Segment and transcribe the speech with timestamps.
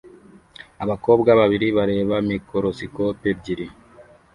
[0.83, 3.67] Abakobwa babiri bareba mikorosikopi ebyiri